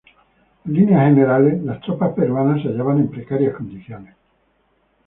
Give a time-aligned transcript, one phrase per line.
[0.65, 4.15] En líneas generales, las tropas peruanas se hallaban en precarias condiciones.